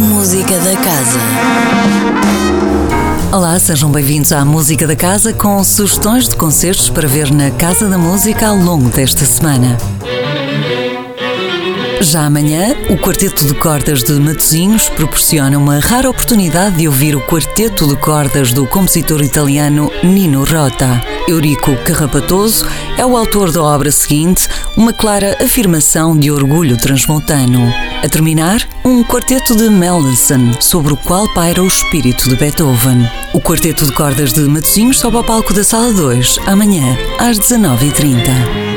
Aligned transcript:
Música 0.00 0.58
da 0.58 0.76
Casa. 0.76 1.18
Olá, 3.32 3.58
sejam 3.58 3.90
bem-vindos 3.90 4.32
à 4.32 4.44
Música 4.44 4.86
da 4.86 4.96
Casa 4.96 5.32
com 5.32 5.62
sugestões 5.64 6.28
de 6.28 6.36
concertos 6.36 6.88
para 6.88 7.08
ver 7.08 7.30
na 7.32 7.50
Casa 7.50 7.88
da 7.88 7.98
Música 7.98 8.48
ao 8.48 8.56
longo 8.56 8.88
desta 8.88 9.24
semana. 9.24 9.76
Já 12.02 12.26
amanhã, 12.26 12.74
o 12.90 12.96
Quarteto 12.96 13.46
de 13.46 13.54
Cordas 13.54 14.02
de 14.02 14.12
Matosinhos 14.14 14.88
proporciona 14.88 15.56
uma 15.56 15.78
rara 15.78 16.10
oportunidade 16.10 16.76
de 16.76 16.88
ouvir 16.88 17.14
o 17.14 17.20
quarteto 17.20 17.86
de 17.86 17.94
cordas 17.94 18.52
do 18.52 18.66
compositor 18.66 19.22
italiano 19.22 19.88
Nino 20.02 20.44
Rota. 20.44 21.00
Eurico 21.28 21.76
Carrapatoso 21.84 22.66
é 22.98 23.06
o 23.06 23.16
autor 23.16 23.52
da 23.52 23.62
obra 23.62 23.92
seguinte, 23.92 24.48
uma 24.76 24.92
clara 24.92 25.36
afirmação 25.40 26.18
de 26.18 26.28
orgulho 26.28 26.76
transmontano. 26.76 27.72
A 28.02 28.08
terminar, 28.08 28.66
um 28.84 29.04
quarteto 29.04 29.54
de 29.54 29.70
Mendelssohn, 29.70 30.60
sobre 30.60 30.92
o 30.92 30.96
qual 30.96 31.32
paira 31.32 31.62
o 31.62 31.68
espírito 31.68 32.28
de 32.28 32.34
Beethoven. 32.34 33.08
O 33.32 33.40
Quarteto 33.40 33.86
de 33.86 33.92
Cordas 33.92 34.32
de 34.32 34.40
Matosinhos 34.40 34.98
sobe 34.98 35.18
ao 35.18 35.24
palco 35.24 35.54
da 35.54 35.62
Sala 35.62 35.92
2, 35.92 36.40
amanhã, 36.46 36.98
às 37.20 37.38
19h30. 37.38 38.71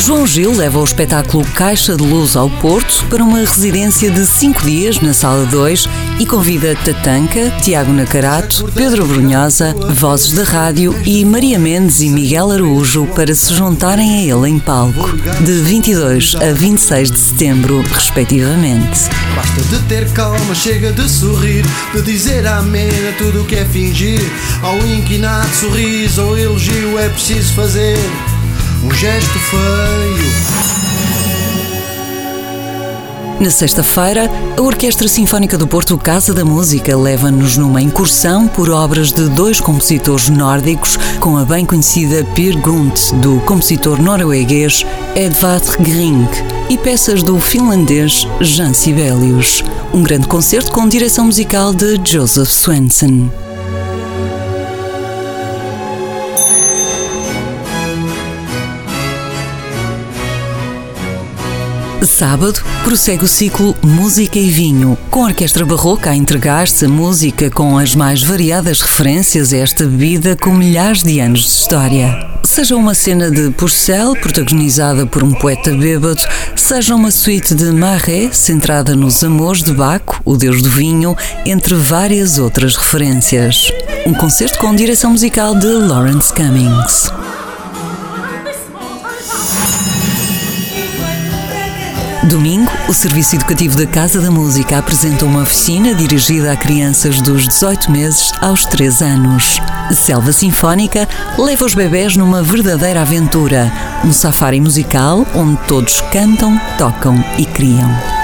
João 0.00 0.26
Gil 0.26 0.56
leva 0.56 0.78
o 0.78 0.84
espetáculo 0.84 1.44
Caixa 1.54 1.94
de 1.94 2.02
Luz 2.02 2.34
ao 2.34 2.48
Porto 2.48 3.04
para 3.10 3.22
uma 3.22 3.40
residência 3.40 4.10
de 4.10 4.24
5 4.24 4.62
dias 4.62 4.98
na 4.98 5.12
Sala 5.12 5.44
2 5.44 5.86
e 6.18 6.24
convida 6.24 6.74
Tatanka, 6.74 7.50
Tiago 7.62 7.92
Nacarato, 7.92 8.64
Pedro 8.74 9.06
Brunhosa, 9.06 9.74
Vozes 9.90 10.32
da 10.32 10.44
Rádio 10.44 10.98
e 11.04 11.22
Maria 11.22 11.58
Mendes 11.58 12.00
e 12.00 12.08
Miguel 12.08 12.50
Araújo 12.50 13.06
para 13.14 13.34
se 13.34 13.54
juntarem 13.54 14.20
a 14.20 14.34
ele 14.34 14.48
em 14.48 14.58
palco, 14.58 15.10
de 15.44 15.52
22 15.60 16.34
a 16.36 16.52
26 16.54 17.10
de 17.10 17.18
setembro, 17.18 17.82
respectivamente. 17.92 19.00
Basta 19.36 19.62
de 19.62 19.78
ter 19.84 20.10
calma, 20.12 20.54
chega 20.54 20.92
de 20.92 21.06
sorrir, 21.10 21.64
de 21.92 22.00
dizer 22.00 22.46
amém 22.46 22.88
a 23.08 23.12
tudo 23.18 23.44
que 23.44 23.56
é 23.56 23.66
fingir. 23.66 24.20
Ao 24.62 24.78
inquinado 24.78 25.54
sorriso 25.54 26.22
ou 26.22 26.38
elogio 26.38 26.98
é 26.98 27.10
preciso 27.10 27.52
fazer 27.52 27.98
um 28.84 28.90
gesto 28.92 29.38
feio. 29.38 30.60
Na 33.40 33.50
sexta-feira, 33.50 34.30
a 34.56 34.60
Orquestra 34.60 35.08
Sinfónica 35.08 35.56
do 35.56 35.66
Porto 35.66 35.96
Casa 35.96 36.34
da 36.34 36.44
Música 36.44 36.96
leva-nos 36.96 37.56
numa 37.56 37.80
incursão 37.80 38.46
por 38.46 38.70
obras 38.70 39.12
de 39.12 39.28
dois 39.30 39.60
compositores 39.60 40.28
nórdicos, 40.28 40.98
com 41.18 41.38
a 41.38 41.44
bem 41.44 41.64
conhecida 41.64 42.24
Peer 42.34 42.54
Gynt, 42.54 43.12
do 43.22 43.40
compositor 43.40 44.00
norueguês 44.00 44.84
Edvard 45.16 45.66
Grieg, 45.78 46.28
e 46.68 46.76
peças 46.76 47.22
do 47.22 47.38
finlandês 47.40 48.26
Jan 48.40 48.74
Sibelius. 48.74 49.64
Um 49.92 50.02
grande 50.02 50.28
concerto 50.28 50.70
com 50.70 50.86
direção 50.86 51.24
musical 51.26 51.72
de 51.72 51.98
Joseph 52.04 52.50
Swenson. 52.50 53.49
Sábado, 62.02 62.62
prossegue 62.82 63.24
o 63.24 63.28
ciclo 63.28 63.76
Música 63.82 64.38
e 64.38 64.50
Vinho, 64.50 64.96
com 65.10 65.22
a 65.22 65.28
Orquestra 65.28 65.66
Barroca 65.66 66.10
a 66.10 66.16
entregar-se 66.16 66.86
música 66.86 67.50
com 67.50 67.76
as 67.76 67.94
mais 67.94 68.22
variadas 68.22 68.80
referências 68.80 69.52
a 69.52 69.58
esta 69.58 69.84
bebida 69.84 70.34
com 70.34 70.50
milhares 70.50 71.02
de 71.02 71.20
anos 71.20 71.40
de 71.40 71.48
história. 71.48 72.26
Seja 72.42 72.74
uma 72.74 72.94
cena 72.94 73.30
de 73.30 73.50
Purcell, 73.50 74.16
protagonizada 74.16 75.06
por 75.06 75.22
um 75.22 75.32
poeta 75.32 75.72
bêbado, 75.72 76.22
seja 76.56 76.94
uma 76.94 77.10
suíte 77.10 77.54
de 77.54 77.66
Marais, 77.66 78.36
centrada 78.36 78.96
nos 78.96 79.22
amores 79.22 79.62
de 79.62 79.72
Baco, 79.72 80.20
o 80.24 80.36
deus 80.36 80.62
do 80.62 80.70
vinho, 80.70 81.14
entre 81.44 81.74
várias 81.74 82.38
outras 82.38 82.76
referências. 82.76 83.70
Um 84.06 84.14
concerto 84.14 84.58
com 84.58 84.74
direção 84.74 85.10
musical 85.10 85.54
de 85.54 85.66
Lawrence 85.66 86.32
Cummings. 86.32 87.10
Domingo, 92.24 92.70
o 92.86 92.92
Serviço 92.92 93.36
Educativo 93.36 93.78
da 93.78 93.86
Casa 93.86 94.20
da 94.20 94.30
Música 94.30 94.78
apresenta 94.78 95.24
uma 95.24 95.40
oficina 95.42 95.94
dirigida 95.94 96.52
a 96.52 96.56
crianças 96.56 97.20
dos 97.22 97.48
18 97.48 97.90
meses 97.90 98.30
aos 98.42 98.66
3 98.66 99.00
anos. 99.00 99.58
Selva 99.90 100.30
Sinfónica 100.30 101.08
leva 101.38 101.64
os 101.64 101.72
bebés 101.72 102.16
numa 102.16 102.42
verdadeira 102.42 103.00
aventura, 103.00 103.72
um 104.04 104.12
safari 104.12 104.60
musical 104.60 105.26
onde 105.34 105.56
todos 105.66 106.02
cantam, 106.12 106.60
tocam 106.76 107.24
e 107.38 107.46
criam. 107.46 108.19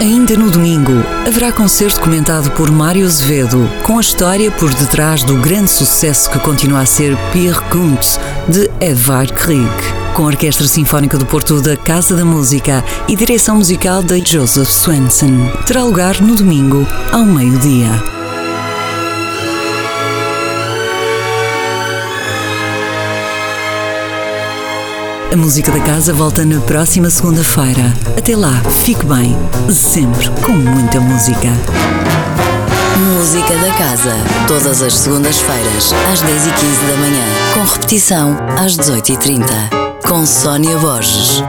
Ainda 0.00 0.34
no 0.34 0.50
domingo, 0.50 0.92
haverá 1.26 1.52
concerto 1.52 2.00
comentado 2.00 2.50
por 2.52 2.70
Mário 2.70 3.04
Azevedo, 3.04 3.68
com 3.82 3.98
a 3.98 4.00
história 4.00 4.50
por 4.50 4.72
detrás 4.72 5.22
do 5.22 5.36
grande 5.36 5.70
sucesso 5.70 6.30
que 6.30 6.38
continua 6.38 6.80
a 6.80 6.86
ser 6.86 7.14
Pierre 7.34 7.60
Kuntz, 7.68 8.18
de 8.48 8.70
Edvard 8.80 9.30
Grieg, 9.34 9.70
com 10.14 10.22
a 10.22 10.28
Orquestra 10.28 10.66
Sinfónica 10.66 11.18
do 11.18 11.26
Porto 11.26 11.60
da 11.60 11.76
Casa 11.76 12.16
da 12.16 12.24
Música 12.24 12.82
e 13.08 13.14
direção 13.14 13.56
musical 13.56 14.02
de 14.02 14.22
Joseph 14.24 14.70
Swenson. 14.70 15.50
Terá 15.66 15.84
lugar 15.84 16.18
no 16.22 16.34
domingo, 16.34 16.86
ao 17.12 17.26
meio-dia. 17.26 18.19
A 25.32 25.36
música 25.36 25.70
da 25.70 25.78
casa 25.78 26.12
volta 26.12 26.44
na 26.44 26.60
próxima 26.60 27.08
segunda-feira. 27.08 27.96
Até 28.18 28.34
lá, 28.34 28.60
fique 28.84 29.06
bem, 29.06 29.36
sempre 29.70 30.28
com 30.42 30.50
muita 30.50 31.00
música. 31.00 31.48
Música 32.98 33.54
da 33.58 33.72
Casa, 33.74 34.12
todas 34.48 34.82
as 34.82 34.92
segundas-feiras, 34.92 35.92
às 36.12 36.20
10h15 36.20 36.88
da 36.88 36.96
manhã, 36.96 37.24
com 37.54 37.62
repetição 37.62 38.36
às 38.58 38.76
18h30, 38.76 39.44
com 40.08 40.26
Sónia 40.26 40.76
Borges. 40.78 41.44